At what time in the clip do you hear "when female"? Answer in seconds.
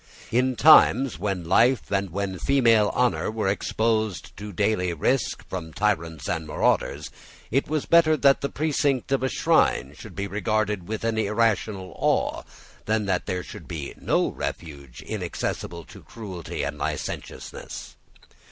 2.09-2.91